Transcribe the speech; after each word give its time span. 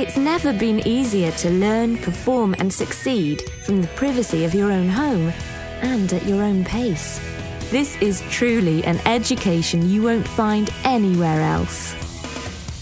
It's 0.00 0.16
never 0.16 0.54
been 0.54 0.80
easier 0.88 1.30
to 1.32 1.50
learn, 1.50 1.98
perform, 1.98 2.54
and 2.58 2.72
succeed 2.72 3.42
from 3.64 3.82
the 3.82 3.88
privacy 3.88 4.46
of 4.46 4.54
your 4.54 4.72
own 4.72 4.88
home 4.88 5.30
and 5.82 6.10
at 6.14 6.24
your 6.24 6.42
own 6.42 6.64
pace. 6.64 7.20
This 7.70 8.00
is 8.00 8.22
truly 8.30 8.82
an 8.84 8.98
education 9.06 9.90
you 9.90 10.02
won't 10.02 10.26
find 10.26 10.70
anywhere 10.84 11.42
else. 11.42 11.92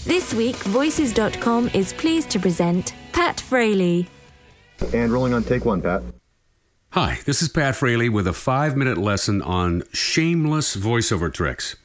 This 0.05 0.33
week, 0.33 0.55
Voices.com 0.55 1.71
is 1.73 1.91
pleased 1.91 2.29
to 2.29 2.39
present 2.39 2.93
Pat 3.11 3.41
Fraley. 3.41 4.07
And 4.93 5.11
rolling 5.11 5.33
on 5.33 5.43
take 5.43 5.65
one, 5.65 5.81
Pat. 5.81 6.01
Hi, 6.91 7.19
this 7.25 7.41
is 7.41 7.49
Pat 7.49 7.75
Fraley 7.75 8.07
with 8.07 8.27
a 8.27 8.33
five 8.33 8.77
minute 8.77 8.97
lesson 8.97 9.41
on 9.41 9.83
shameless 9.91 10.77
voiceover 10.77 11.33
tricks. 11.33 11.75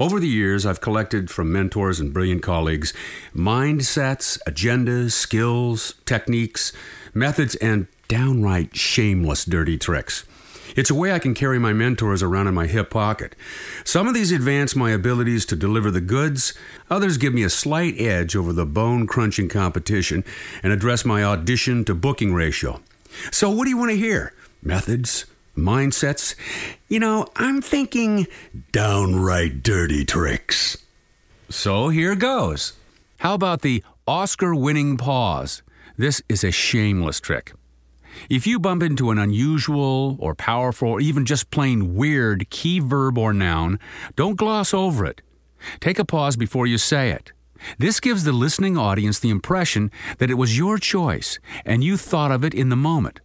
Over 0.00 0.18
the 0.18 0.28
years, 0.28 0.64
I've 0.64 0.80
collected 0.80 1.30
from 1.30 1.52
mentors 1.52 2.00
and 2.00 2.10
brilliant 2.10 2.42
colleagues 2.42 2.94
mindsets, 3.36 4.38
agendas, 4.48 5.12
skills, 5.12 5.92
techniques, 6.06 6.72
methods, 7.12 7.54
and 7.56 7.86
downright 8.08 8.74
shameless 8.74 9.44
dirty 9.44 9.76
tricks. 9.76 10.24
It's 10.74 10.88
a 10.88 10.94
way 10.94 11.12
I 11.12 11.18
can 11.18 11.34
carry 11.34 11.58
my 11.58 11.74
mentors 11.74 12.22
around 12.22 12.46
in 12.46 12.54
my 12.54 12.66
hip 12.66 12.88
pocket. 12.88 13.36
Some 13.84 14.08
of 14.08 14.14
these 14.14 14.32
advance 14.32 14.74
my 14.74 14.92
abilities 14.92 15.44
to 15.46 15.56
deliver 15.56 15.90
the 15.90 16.00
goods, 16.00 16.54
others 16.88 17.18
give 17.18 17.34
me 17.34 17.42
a 17.42 17.50
slight 17.50 18.00
edge 18.00 18.34
over 18.34 18.54
the 18.54 18.64
bone 18.64 19.06
crunching 19.06 19.50
competition 19.50 20.24
and 20.62 20.72
address 20.72 21.04
my 21.04 21.22
audition 21.22 21.84
to 21.84 21.94
booking 21.94 22.32
ratio. 22.32 22.80
So, 23.30 23.50
what 23.50 23.64
do 23.64 23.70
you 23.70 23.76
want 23.76 23.90
to 23.90 23.98
hear? 23.98 24.32
Methods? 24.62 25.26
Mindsets? 25.60 26.34
You 26.88 27.00
know, 27.00 27.26
I'm 27.36 27.62
thinking 27.62 28.26
downright 28.72 29.62
dirty 29.62 30.04
tricks. 30.04 30.76
So, 31.48 31.88
here 31.88 32.14
goes. 32.14 32.74
How 33.18 33.34
about 33.34 33.62
the 33.62 33.84
Oscar 34.06 34.54
winning 34.54 34.96
pause? 34.96 35.62
This 35.96 36.22
is 36.28 36.42
a 36.42 36.50
shameless 36.50 37.20
trick. 37.20 37.52
If 38.28 38.46
you 38.46 38.58
bump 38.58 38.82
into 38.82 39.10
an 39.10 39.18
unusual 39.18 40.16
or 40.18 40.34
powerful 40.34 40.88
or 40.88 41.00
even 41.00 41.24
just 41.24 41.50
plain 41.50 41.94
weird 41.94 42.48
key 42.50 42.80
verb 42.80 43.18
or 43.18 43.32
noun, 43.32 43.78
don't 44.16 44.36
gloss 44.36 44.74
over 44.74 45.04
it. 45.04 45.22
Take 45.80 45.98
a 45.98 46.04
pause 46.04 46.36
before 46.36 46.66
you 46.66 46.78
say 46.78 47.10
it. 47.10 47.32
This 47.78 48.00
gives 48.00 48.24
the 48.24 48.32
listening 48.32 48.78
audience 48.78 49.18
the 49.18 49.30
impression 49.30 49.90
that 50.18 50.30
it 50.30 50.34
was 50.34 50.56
your 50.56 50.78
choice 50.78 51.38
and 51.64 51.84
you 51.84 51.96
thought 51.96 52.32
of 52.32 52.44
it 52.44 52.54
in 52.54 52.68
the 52.70 52.76
moment. 52.76 53.20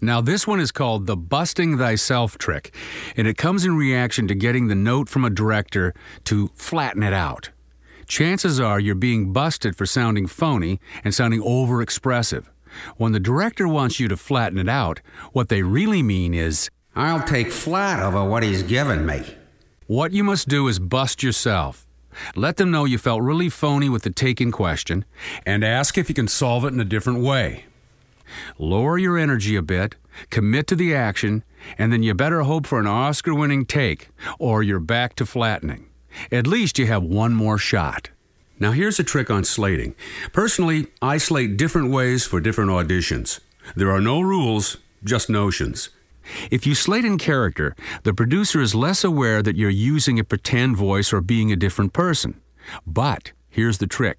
Now, 0.00 0.20
this 0.20 0.46
one 0.46 0.60
is 0.60 0.72
called 0.72 1.06
the 1.06 1.16
busting 1.16 1.76
thyself 1.76 2.38
trick, 2.38 2.74
and 3.16 3.28
it 3.28 3.36
comes 3.36 3.64
in 3.64 3.76
reaction 3.76 4.26
to 4.28 4.34
getting 4.34 4.68
the 4.68 4.74
note 4.74 5.08
from 5.08 5.24
a 5.24 5.30
director 5.30 5.92
to 6.24 6.48
flatten 6.54 7.02
it 7.02 7.12
out. 7.12 7.50
Chances 8.06 8.58
are 8.58 8.80
you're 8.80 8.94
being 8.94 9.32
busted 9.32 9.76
for 9.76 9.86
sounding 9.86 10.26
phony 10.26 10.80
and 11.04 11.14
sounding 11.14 11.42
over 11.42 11.82
expressive. 11.82 12.50
When 12.96 13.12
the 13.12 13.20
director 13.20 13.68
wants 13.68 14.00
you 14.00 14.08
to 14.08 14.16
flatten 14.16 14.58
it 14.58 14.68
out, 14.68 15.00
what 15.32 15.48
they 15.48 15.62
really 15.62 16.02
mean 16.02 16.34
is, 16.34 16.70
I'll 16.96 17.22
take 17.22 17.52
flat 17.52 18.02
over 18.02 18.24
what 18.24 18.42
he's 18.42 18.62
given 18.62 19.06
me. 19.06 19.22
What 19.86 20.12
you 20.12 20.24
must 20.24 20.48
do 20.48 20.66
is 20.68 20.78
bust 20.78 21.22
yourself. 21.22 21.86
Let 22.34 22.56
them 22.56 22.70
know 22.70 22.84
you 22.84 22.98
felt 22.98 23.22
really 23.22 23.48
phony 23.48 23.88
with 23.88 24.02
the 24.02 24.10
take 24.10 24.40
in 24.40 24.50
question 24.50 25.04
and 25.44 25.64
ask 25.64 25.96
if 25.98 26.08
you 26.08 26.14
can 26.14 26.28
solve 26.28 26.64
it 26.64 26.72
in 26.72 26.80
a 26.80 26.84
different 26.84 27.20
way. 27.20 27.64
Lower 28.58 28.98
your 28.98 29.18
energy 29.18 29.56
a 29.56 29.62
bit, 29.62 29.96
commit 30.30 30.66
to 30.68 30.76
the 30.76 30.94
action, 30.94 31.44
and 31.78 31.92
then 31.92 32.02
you 32.02 32.14
better 32.14 32.42
hope 32.42 32.66
for 32.66 32.78
an 32.78 32.86
Oscar 32.86 33.34
winning 33.34 33.66
take, 33.66 34.08
or 34.38 34.62
you're 34.62 34.80
back 34.80 35.14
to 35.16 35.26
flattening. 35.26 35.88
At 36.32 36.46
least 36.46 36.78
you 36.78 36.86
have 36.86 37.02
one 37.02 37.34
more 37.34 37.58
shot. 37.58 38.10
Now, 38.58 38.72
here's 38.72 38.98
a 38.98 39.04
trick 39.04 39.30
on 39.30 39.44
slating. 39.44 39.94
Personally, 40.32 40.88
I 41.00 41.16
slate 41.16 41.56
different 41.56 41.90
ways 41.90 42.26
for 42.26 42.40
different 42.40 42.70
auditions. 42.70 43.40
There 43.74 43.90
are 43.90 44.00
no 44.00 44.20
rules, 44.20 44.76
just 45.02 45.30
notions. 45.30 45.88
If 46.50 46.66
you 46.66 46.74
slate 46.74 47.04
in 47.04 47.16
character, 47.16 47.74
the 48.02 48.12
producer 48.12 48.60
is 48.60 48.74
less 48.74 49.02
aware 49.02 49.42
that 49.42 49.56
you're 49.56 49.70
using 49.70 50.18
a 50.18 50.24
pretend 50.24 50.76
voice 50.76 51.12
or 51.12 51.20
being 51.20 51.50
a 51.50 51.56
different 51.56 51.92
person. 51.92 52.40
But 52.86 53.32
here's 53.48 53.78
the 53.78 53.86
trick 53.86 54.18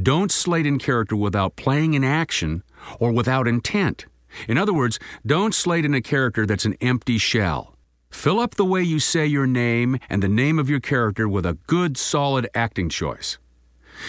don't 0.00 0.32
slate 0.32 0.64
in 0.64 0.78
character 0.78 1.16
without 1.16 1.56
playing 1.56 1.94
in 1.94 2.04
action 2.04 2.62
or 2.98 3.12
without 3.12 3.48
intent. 3.48 4.06
In 4.48 4.58
other 4.58 4.72
words, 4.72 4.98
don't 5.26 5.54
slate 5.54 5.84
in 5.84 5.94
a 5.94 6.00
character 6.00 6.46
that's 6.46 6.64
an 6.64 6.76
empty 6.80 7.18
shell. 7.18 7.76
Fill 8.10 8.40
up 8.40 8.54
the 8.54 8.64
way 8.64 8.82
you 8.82 8.98
say 8.98 9.26
your 9.26 9.46
name 9.46 9.98
and 10.08 10.22
the 10.22 10.28
name 10.28 10.58
of 10.58 10.68
your 10.68 10.80
character 10.80 11.28
with 11.28 11.46
a 11.46 11.58
good, 11.66 11.96
solid 11.96 12.48
acting 12.54 12.88
choice. 12.88 13.38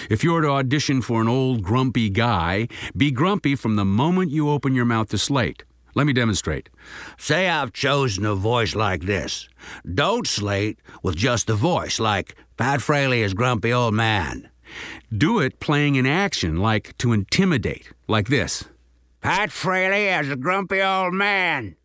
If 0.09 0.23
you're 0.23 0.41
to 0.41 0.49
audition 0.49 1.01
for 1.01 1.21
an 1.21 1.27
old, 1.27 1.63
grumpy 1.63 2.09
guy, 2.09 2.67
be 2.95 3.11
grumpy 3.11 3.55
from 3.55 3.75
the 3.75 3.85
moment 3.85 4.31
you 4.31 4.49
open 4.49 4.75
your 4.75 4.85
mouth 4.85 5.09
to 5.09 5.17
slate. 5.17 5.63
Let 5.95 6.07
me 6.07 6.13
demonstrate. 6.13 6.69
Say 7.17 7.47
I've 7.47 7.71
chosen 7.71 8.25
a 8.25 8.35
voice 8.35 8.75
like 8.75 9.03
this. 9.03 9.47
Don't 9.93 10.27
slate 10.27 10.79
with 11.03 11.15
just 11.15 11.47
the 11.47 11.55
voice, 11.55 11.99
like 11.99 12.35
Pat 12.57 12.81
Fraley 12.81 13.21
is 13.21 13.33
grumpy 13.33 13.71
old 13.71 13.93
man. 13.93 14.49
Do 15.15 15.39
it 15.39 15.59
playing 15.59 15.95
in 15.95 16.05
action, 16.05 16.57
like 16.57 16.97
to 16.99 17.13
intimidate, 17.13 17.91
like 18.07 18.27
this. 18.27 18.65
Pat 19.21 19.51
Fraley 19.51 20.09
as 20.09 20.29
a 20.29 20.35
grumpy 20.35 20.81
old 20.81 21.13
man. 21.13 21.75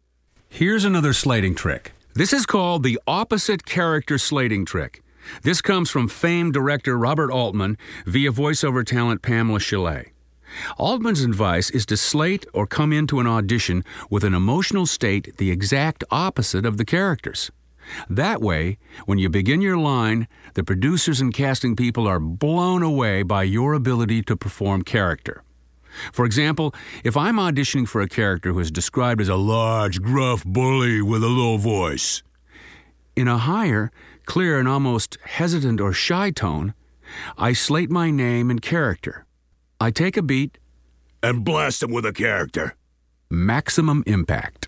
Here's 0.48 0.84
another 0.84 1.12
slating 1.12 1.54
trick. 1.54 1.92
This 2.14 2.32
is 2.32 2.46
called 2.46 2.82
the 2.82 2.98
opposite 3.06 3.64
character 3.64 4.18
slating 4.18 4.64
trick. 4.64 5.02
This 5.42 5.60
comes 5.60 5.90
from 5.90 6.08
famed 6.08 6.54
director 6.54 6.98
Robert 6.98 7.30
Altman 7.30 7.76
via 8.06 8.32
voiceover 8.32 8.84
talent 8.84 9.22
Pamela 9.22 9.60
Chalet. 9.60 10.12
Altman's 10.78 11.22
advice 11.22 11.70
is 11.70 11.84
to 11.86 11.96
slate 11.96 12.46
or 12.52 12.66
come 12.66 12.92
into 12.92 13.20
an 13.20 13.26
audition 13.26 13.84
with 14.10 14.24
an 14.24 14.34
emotional 14.34 14.86
state 14.86 15.36
the 15.36 15.50
exact 15.50 16.02
opposite 16.10 16.64
of 16.64 16.78
the 16.78 16.84
characters. 16.84 17.50
That 18.08 18.40
way, 18.40 18.78
when 19.06 19.18
you 19.18 19.28
begin 19.28 19.60
your 19.60 19.76
line, 19.78 20.28
the 20.54 20.64
producers 20.64 21.20
and 21.20 21.32
casting 21.32 21.76
people 21.76 22.06
are 22.06 22.20
blown 22.20 22.82
away 22.82 23.22
by 23.22 23.42
your 23.44 23.74
ability 23.74 24.22
to 24.22 24.36
perform 24.36 24.82
character. 24.82 25.42
For 26.12 26.24
example, 26.24 26.74
if 27.02 27.16
I'm 27.16 27.36
auditioning 27.36 27.88
for 27.88 28.00
a 28.00 28.08
character 28.08 28.52
who 28.52 28.60
is 28.60 28.70
described 28.70 29.20
as 29.20 29.28
a 29.28 29.36
large, 29.36 30.00
gruff 30.02 30.44
bully 30.44 31.02
with 31.02 31.24
a 31.24 31.28
low 31.28 31.56
voice, 31.56 32.22
in 33.16 33.26
a 33.26 33.38
higher, 33.38 33.90
clear, 34.26 34.58
and 34.58 34.68
almost 34.68 35.18
hesitant 35.24 35.80
or 35.80 35.92
shy 35.92 36.30
tone, 36.30 36.74
I 37.36 37.52
slate 37.52 37.90
my 37.90 38.10
name 38.10 38.50
and 38.50 38.62
character. 38.62 39.26
I 39.80 39.90
take 39.90 40.16
a 40.16 40.22
beat 40.22 40.58
and 41.22 41.44
blast 41.44 41.82
him 41.82 41.90
with 41.90 42.06
a 42.06 42.12
character. 42.12 42.74
Maximum 43.30 44.04
impact. 44.06 44.67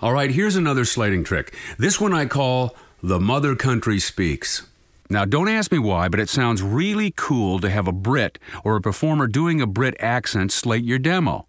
All 0.00 0.12
right, 0.12 0.30
here's 0.30 0.56
another 0.56 0.84
slating 0.84 1.22
trick. 1.22 1.54
This 1.78 2.00
one 2.00 2.12
I 2.12 2.26
call 2.26 2.74
the 3.00 3.20
Mother 3.20 3.54
Country 3.54 4.00
Speaks. 4.00 4.66
Now, 5.08 5.24
don't 5.24 5.48
ask 5.48 5.70
me 5.70 5.78
why, 5.78 6.08
but 6.08 6.18
it 6.18 6.28
sounds 6.28 6.62
really 6.62 7.12
cool 7.16 7.60
to 7.60 7.70
have 7.70 7.86
a 7.86 7.92
Brit 7.92 8.40
or 8.64 8.74
a 8.74 8.80
performer 8.80 9.28
doing 9.28 9.60
a 9.60 9.68
Brit 9.68 9.94
accent 10.00 10.50
slate 10.50 10.82
your 10.82 10.98
demo. 10.98 11.46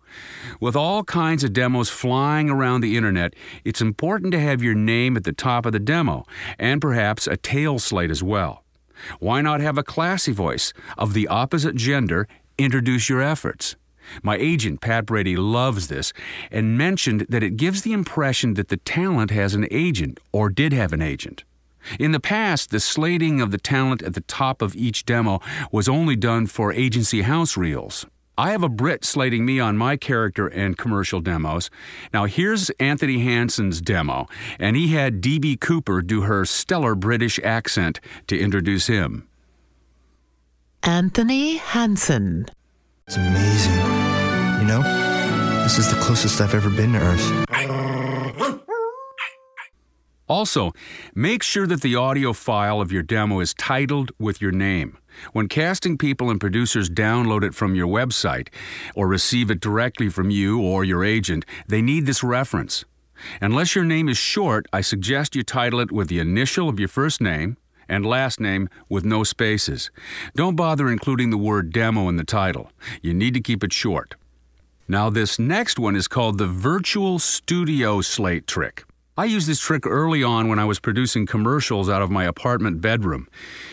With 0.59 0.75
all 0.75 1.03
kinds 1.03 1.43
of 1.43 1.53
demos 1.53 1.89
flying 1.89 2.51
around 2.51 2.81
the 2.81 2.95
internet, 2.95 3.33
it's 3.63 3.81
important 3.81 4.31
to 4.33 4.39
have 4.39 4.61
your 4.61 4.75
name 4.75 5.17
at 5.17 5.23
the 5.23 5.33
top 5.33 5.65
of 5.65 5.71
the 5.71 5.79
demo, 5.79 6.23
and 6.59 6.79
perhaps 6.79 7.25
a 7.25 7.37
tail 7.37 7.79
slate 7.79 8.11
as 8.11 8.21
well. 8.21 8.63
Why 9.19 9.41
not 9.41 9.59
have 9.59 9.79
a 9.79 9.83
classy 9.83 10.31
voice 10.31 10.71
of 10.99 11.13
the 11.13 11.27
opposite 11.27 11.75
gender 11.75 12.27
introduce 12.59 13.09
your 13.09 13.21
efforts? 13.21 13.75
My 14.23 14.37
agent, 14.37 14.81
Pat 14.81 15.05
Brady, 15.05 15.35
loves 15.35 15.87
this 15.87 16.13
and 16.51 16.77
mentioned 16.77 17.25
that 17.29 17.43
it 17.43 17.57
gives 17.57 17.81
the 17.81 17.93
impression 17.93 18.55
that 18.55 18.69
the 18.69 18.77
talent 18.77 19.31
has 19.31 19.53
an 19.53 19.67
agent 19.71 20.19
or 20.31 20.49
did 20.49 20.73
have 20.73 20.93
an 20.93 21.01
agent. 21.01 21.43
In 21.99 22.11
the 22.11 22.19
past, 22.19 22.71
the 22.71 22.79
slating 22.79 23.41
of 23.41 23.51
the 23.51 23.57
talent 23.57 24.01
at 24.01 24.13
the 24.13 24.21
top 24.21 24.61
of 24.61 24.75
each 24.75 25.05
demo 25.05 25.39
was 25.71 25.87
only 25.87 26.15
done 26.15 26.47
for 26.47 26.73
agency 26.73 27.21
house 27.21 27.55
reels. 27.55 28.05
I 28.37 28.51
have 28.51 28.63
a 28.63 28.69
Brit 28.69 29.05
slating 29.05 29.45
me 29.45 29.61
on 29.61 29.77
my 29.77 29.95
character 29.95 30.47
and 30.47 30.77
commercial 30.77 31.21
demos. 31.21 31.69
Now, 32.13 32.25
here's 32.25 32.69
Anthony 32.71 33.19
Hansen's 33.19 33.79
demo, 33.79 34.27
and 34.59 34.75
he 34.75 34.89
had 34.89 35.21
D.B. 35.21 35.55
Cooper 35.57 36.01
do 36.01 36.21
her 36.21 36.43
stellar 36.43 36.95
British 36.95 37.39
accent 37.43 38.01
to 38.27 38.37
introduce 38.37 38.87
him. 38.87 39.27
Anthony 40.83 41.57
Hansen. 41.57 42.47
It's 43.07 43.17
amazing, 43.17 43.75
you 44.61 44.65
know? 44.65 44.81
This 45.61 45.77
is 45.77 45.93
the 45.93 45.99
closest 46.01 46.41
I've 46.41 46.55
ever 46.55 46.71
been 46.71 46.93
to 46.93 46.99
Earth. 46.99 47.45
Also, 50.27 50.73
make 51.13 51.43
sure 51.43 51.67
that 51.67 51.81
the 51.81 51.95
audio 51.95 52.33
file 52.33 52.81
of 52.81 52.91
your 52.91 53.03
demo 53.03 53.41
is 53.41 53.53
titled 53.53 54.11
with 54.17 54.41
your 54.41 54.51
name. 54.51 54.97
When 55.33 55.47
casting 55.47 55.99
people 55.99 56.31
and 56.31 56.39
producers 56.39 56.89
download 56.89 57.43
it 57.43 57.53
from 57.53 57.75
your 57.75 57.85
website 57.85 58.47
or 58.95 59.07
receive 59.07 59.51
it 59.51 59.59
directly 59.59 60.09
from 60.09 60.31
you 60.31 60.59
or 60.59 60.83
your 60.83 61.05
agent, 61.05 61.45
they 61.67 61.83
need 61.83 62.07
this 62.07 62.23
reference. 62.23 62.85
Unless 63.39 63.75
your 63.75 63.85
name 63.85 64.09
is 64.09 64.17
short, 64.17 64.65
I 64.73 64.81
suggest 64.81 65.35
you 65.35 65.43
title 65.43 65.79
it 65.79 65.91
with 65.91 66.07
the 66.07 66.17
initial 66.17 66.67
of 66.69 66.79
your 66.79 66.89
first 66.89 67.21
name 67.21 67.57
and 67.87 68.05
last 68.05 68.39
name 68.39 68.69
with 68.89 69.05
no 69.05 69.23
spaces. 69.23 69.91
Don't 70.35 70.55
bother 70.55 70.89
including 70.89 71.29
the 71.29 71.37
word 71.37 71.71
demo 71.71 72.09
in 72.09 72.15
the 72.15 72.23
title. 72.23 72.71
You 73.01 73.13
need 73.13 73.33
to 73.33 73.41
keep 73.41 73.63
it 73.63 73.73
short. 73.73 74.15
Now, 74.87 75.09
this 75.09 75.39
next 75.39 75.79
one 75.79 75.95
is 75.95 76.07
called 76.07 76.37
the 76.37 76.47
virtual 76.47 77.17
studio 77.17 78.01
slate 78.01 78.45
trick. 78.45 78.83
I 79.17 79.25
used 79.25 79.47
this 79.47 79.61
trick 79.61 79.87
early 79.87 80.23
on 80.23 80.49
when 80.49 80.59
I 80.59 80.65
was 80.65 80.79
producing 80.79 81.25
commercials 81.25 81.89
out 81.89 82.01
of 82.01 82.11
my 82.11 82.25
apartment 82.25 82.81
bedroom. 82.81 83.29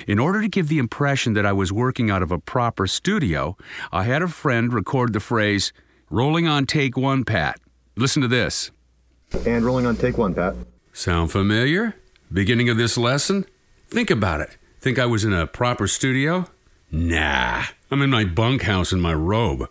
In 0.06 0.20
order 0.20 0.41
to 0.41 0.49
give 0.49 0.69
the 0.69 0.79
impression 0.79 1.32
that 1.32 1.44
I 1.44 1.53
was 1.53 1.73
working 1.73 2.11
out 2.11 2.23
of 2.23 2.31
a 2.31 2.38
proper 2.38 2.87
studio, 2.87 3.56
I 3.91 4.05
had 4.05 4.23
a 4.23 4.29
friend 4.29 4.73
record 4.73 5.12
the 5.12 5.20
phrase, 5.20 5.73
rolling 6.11 6.47
on 6.47 6.65
take 6.67 6.97
one, 6.97 7.25
Pat. 7.25 7.58
Listen 7.97 8.23
to 8.23 8.29
this. 8.29 8.70
And 9.44 9.65
rolling 9.65 9.85
on 9.85 9.97
take 9.97 10.17
one, 10.17 10.32
Pat. 10.32 10.55
Sound 10.93 11.32
familiar? 11.32 11.97
Beginning 12.32 12.69
of 12.69 12.76
this 12.76 12.97
lesson? 12.97 13.44
Think 13.93 14.11
about 14.11 14.41
it. 14.41 14.56
Think 14.81 14.99
I 14.99 15.05
was 15.05 15.23
in 15.23 15.35
a 15.35 15.47
proper 15.47 15.87
studio? 15.87 16.47
Nah, 16.91 17.65
I'm 17.91 18.00
in 18.00 18.09
my 18.09 18.25
bunkhouse 18.25 18.91
in 18.91 19.03
my 19.03 19.12
robe. 19.12 19.69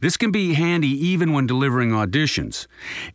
This 0.00 0.16
can 0.16 0.30
be 0.30 0.54
handy 0.54 0.86
even 0.90 1.32
when 1.32 1.48
delivering 1.48 1.90
auditions. 1.90 2.68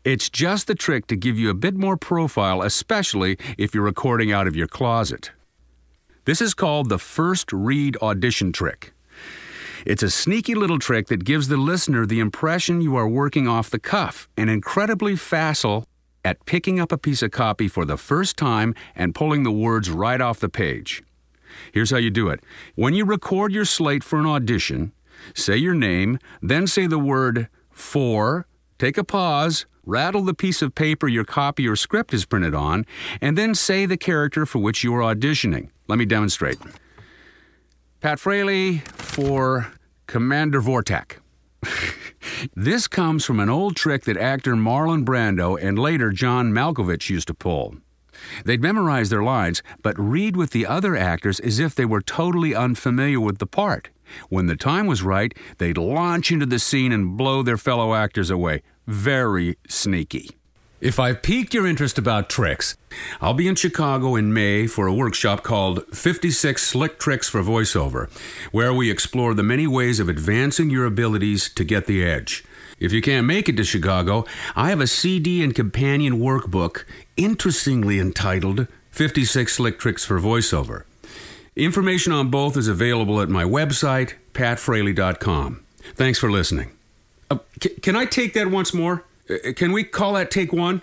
It's 0.04 0.30
just 0.30 0.68
the 0.68 0.76
trick 0.76 1.08
to 1.08 1.16
give 1.16 1.40
you 1.40 1.50
a 1.50 1.54
bit 1.54 1.76
more 1.76 1.96
profile, 1.96 2.62
especially 2.62 3.38
if 3.58 3.74
you're 3.74 3.86
recording 3.86 4.34
out 4.34 4.48
of 4.48 4.56
your 4.58 4.68
closet. 4.68 5.32
This 6.26 6.42
is 6.42 6.54
called 6.54 6.90
the 6.90 7.00
first 7.00 7.54
read 7.54 7.96
audition 8.02 8.52
trick. 8.52 8.92
It's 9.86 10.04
a 10.04 10.10
sneaky 10.10 10.56
little 10.56 10.78
trick 10.78 11.08
that 11.08 11.24
gives 11.24 11.48
the 11.48 11.56
listener 11.56 12.06
the 12.06 12.20
impression 12.20 12.82
you 12.82 12.98
are 12.98 13.08
working 13.08 13.48
off 13.48 13.70
the 13.70 13.80
cuff 13.80 14.28
an 14.36 14.50
incredibly 14.50 15.16
facile 15.16 15.86
at 16.26 16.46
picking 16.46 16.80
up 16.80 16.92
a 16.92 16.98
piece 16.98 17.22
of 17.22 17.32
copy 17.32 17.68
for 17.68 17.86
the 17.86 17.98
first 17.98 18.38
time 18.38 18.76
and 18.96 19.16
pulling 19.16 19.44
the 19.44 19.52
words 19.52 19.90
right 19.90 20.22
off 20.22 20.40
the 20.40 20.50
page. 20.50 21.04
Here's 21.72 21.92
how 21.92 21.98
you 21.98 22.10
do 22.10 22.30
it. 22.30 22.42
When 22.76 22.94
you 22.94 23.06
record 23.06 23.52
your 23.52 23.66
slate 23.66 24.04
for 24.04 24.20
an 24.20 24.26
audition, 24.26 24.92
Say 25.34 25.58
your 25.58 25.74
name, 25.74 26.20
then 26.42 26.68
say 26.68 26.88
the 26.88 27.00
word 27.00 27.48
for, 27.72 28.48
take 28.78 28.98
a 28.98 29.04
pause, 29.04 29.66
rattle 29.86 30.24
the 30.24 30.34
piece 30.34 30.62
of 30.62 30.76
paper 30.76 31.08
your 31.08 31.24
copy 31.24 31.68
or 31.68 31.76
script 31.76 32.14
is 32.14 32.26
printed 32.26 32.56
on, 32.56 32.86
and 33.22 33.38
then 33.38 33.56
say 33.56 33.86
the 33.86 33.98
character 33.98 34.46
for 34.46 34.60
which 34.60 34.84
you 34.84 34.94
are 34.96 35.16
auditioning. 35.16 35.70
Let 35.88 36.00
me 36.00 36.06
demonstrate. 36.06 36.58
Pat 38.02 38.20
Fraley 38.20 38.80
for 38.96 39.72
Commander 40.08 40.62
Vortak. 40.62 41.18
This 42.56 42.88
comes 42.88 43.26
from 43.26 43.40
an 43.40 43.50
old 43.50 43.76
trick 43.76 44.04
that 44.04 44.18
actor 44.18 44.56
Marlon 44.56 45.06
Brando 45.06 45.62
and 45.62 45.78
later 45.78 46.12
John 46.12 46.52
Malkovich 46.52 47.10
used 47.10 47.28
to 47.28 47.34
pull. 47.34 47.76
They'd 48.46 48.62
memorize 48.62 49.10
their 49.10 49.24
lines, 49.24 49.64
but 49.82 49.98
read 49.98 50.36
with 50.36 50.52
the 50.52 50.66
other 50.66 50.96
actors 50.96 51.40
as 51.40 51.60
if 51.60 51.76
they 51.76 51.86
were 51.86 52.02
totally 52.02 52.54
unfamiliar 52.54 53.20
with 53.20 53.38
the 53.38 53.48
part. 53.48 53.90
When 54.30 54.48
the 54.48 54.56
time 54.56 54.88
was 54.88 55.04
right, 55.04 55.34
they'd 55.58 55.78
launch 55.78 56.32
into 56.32 56.46
the 56.46 56.60
scene 56.60 56.92
and 56.92 57.16
blow 57.16 57.44
their 57.44 57.58
fellow 57.58 57.94
actors 57.94 58.30
away. 58.30 58.64
Very 58.88 59.58
sneaky. 59.68 60.39
If 60.82 60.98
I've 60.98 61.22
piqued 61.22 61.54
your 61.54 61.68
interest 61.68 61.98
about 61.98 62.30
tricks, 62.30 62.78
I'll 63.20 63.34
be 63.34 63.50
in 63.50 63.56
Chicago 63.56 64.16
in 64.16 64.34
May 64.34 64.66
for 64.66 64.88
a 64.88 64.94
workshop 64.94 65.44
called 65.44 65.86
56 65.94 66.62
Slick 66.66 66.98
Tricks 66.98 67.28
for 67.28 67.42
Voiceover, 67.42 68.10
where 68.54 68.74
we 68.74 68.90
explore 68.90 69.34
the 69.34 69.44
many 69.44 69.68
ways 69.68 70.00
of 70.00 70.08
advancing 70.08 70.70
your 70.70 70.86
abilities 70.86 71.50
to 71.56 71.66
get 71.66 71.86
the 71.86 72.02
edge. 72.04 72.46
If 72.80 72.94
you 72.94 73.02
can't 73.02 73.28
make 73.28 73.50
it 73.50 73.58
to 73.58 73.66
Chicago, 73.66 74.26
I 74.56 74.70
have 74.70 74.80
a 74.80 74.88
CD 74.88 75.44
and 75.44 75.54
companion 75.54 76.20
workbook 76.20 76.86
interestingly 77.18 78.00
entitled 78.00 78.68
56 78.92 79.54
Slick 79.54 79.80
Tricks 79.80 80.06
for 80.06 80.18
Voiceover. 80.18 80.84
Information 81.58 82.14
on 82.14 82.30
both 82.30 82.56
is 82.56 82.70
available 82.70 83.20
at 83.20 83.28
my 83.28 83.44
website, 83.44 84.14
patfraley.com. 84.32 85.66
Thanks 85.96 86.20
for 86.20 86.32
listening. 86.32 86.72
Uh, 87.30 87.40
c- 87.62 87.70
can 87.82 87.98
I 87.98 88.06
take 88.06 88.34
that 88.36 88.50
once 88.50 88.74
more? 88.74 89.04
Uh, 89.30 89.54
can 89.54 89.72
we 89.72 89.84
call 89.84 90.14
that 90.14 90.32
take 90.32 90.52
one? 90.54 90.82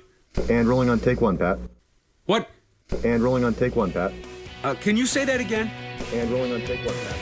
And 0.49 0.69
rolling 0.69 0.91
on 0.91 1.01
take 1.01 1.21
one, 1.21 1.37
Pat. 1.39 1.59
What? 2.27 2.49
And 3.05 3.23
rolling 3.23 3.45
on 3.45 3.55
take 3.55 3.75
one, 3.77 3.93
Pat. 3.93 4.13
Uh, 4.63 4.75
can 4.75 4.97
you 4.97 5.07
say 5.07 5.25
that 5.25 5.41
again? 5.41 5.71
And 6.13 6.31
rolling 6.31 6.53
on 6.53 6.61
take 6.61 6.85
one, 6.85 6.95
Pat. 6.95 7.17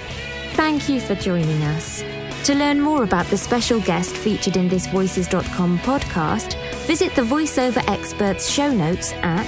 Thank 0.55 0.89
you 0.89 1.01
for 1.01 1.15
joining 1.15 1.63
us. 1.63 2.03
To 2.45 2.55
learn 2.55 2.81
more 2.81 3.05
about 3.05 3.27
the 3.27 3.39
special 3.39 3.81
guest 3.81 4.17
featured 4.17 4.57
in 4.57 4.69
this 4.69 4.87
Voices.com 4.89 5.79
podcast, 5.79 6.55
visit 6.87 7.15
the 7.15 7.23
VoiceOver 7.23 7.89
Experts 7.89 8.49
show 8.51 8.73
notes 8.73 9.13
at 9.23 9.47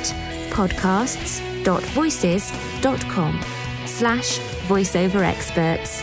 podcasts.voices.com 0.51 3.43
slash 3.85 4.39
voiceover 4.69 5.23
experts. 5.23 6.03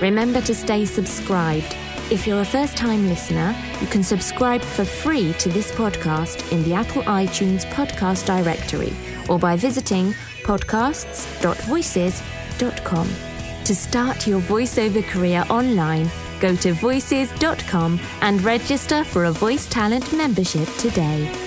Remember 0.00 0.40
to 0.42 0.54
stay 0.54 0.84
subscribed. 0.84 1.74
If 2.12 2.26
you're 2.26 2.42
a 2.42 2.44
first 2.44 2.76
time 2.76 3.08
listener, 3.08 3.56
you 3.80 3.86
can 3.86 4.02
subscribe 4.02 4.60
for 4.60 4.84
free 4.84 5.32
to 5.38 5.48
this 5.48 5.72
podcast 5.72 6.52
in 6.52 6.62
the 6.62 6.74
Apple 6.74 7.02
iTunes 7.04 7.64
podcast 7.64 8.26
directory 8.26 8.92
or 9.30 9.38
by 9.38 9.56
visiting 9.56 10.12
podcasts.voices.com. 10.42 13.08
To 13.64 13.74
start 13.74 14.26
your 14.26 14.42
voiceover 14.42 15.02
career 15.02 15.46
online, 15.48 16.10
go 16.38 16.54
to 16.56 16.74
voices.com 16.74 17.98
and 18.20 18.44
register 18.44 19.04
for 19.04 19.24
a 19.24 19.32
voice 19.32 19.66
talent 19.66 20.12
membership 20.12 20.68
today. 20.76 21.41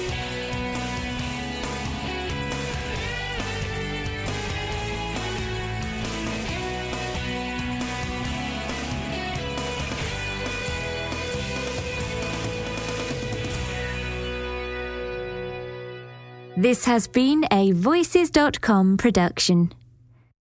This 16.66 16.86
has 16.86 17.06
been 17.06 17.46
a 17.52 17.74
Voices.com 17.74 18.98
production. 18.98 19.72